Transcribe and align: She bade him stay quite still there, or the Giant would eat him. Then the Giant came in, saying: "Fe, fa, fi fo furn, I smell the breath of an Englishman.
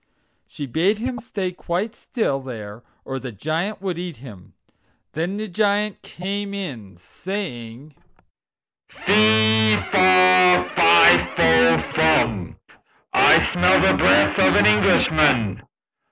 She 0.47 0.65
bade 0.65 0.97
him 0.97 1.19
stay 1.19 1.51
quite 1.51 1.93
still 1.93 2.39
there, 2.39 2.81
or 3.05 3.19
the 3.19 3.31
Giant 3.31 3.83
would 3.83 3.99
eat 3.99 4.15
him. 4.15 4.55
Then 5.11 5.37
the 5.37 5.47
Giant 5.47 6.01
came 6.01 6.55
in, 6.55 6.97
saying: 6.97 7.93
"Fe, 8.89 9.75
fa, 9.91 10.65
fi 10.75 11.25
fo 11.35 11.77
furn, 11.91 12.55
I 13.13 13.51
smell 13.53 13.79
the 13.79 13.93
breath 13.95 14.39
of 14.39 14.55
an 14.55 14.65
Englishman. 14.65 15.61